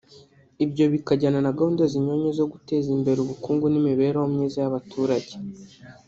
[0.65, 5.33] ibyo bikajyana na gahunda zinyuranye zo guteza imbere ubukungu n’imibereho myiza y’abaturage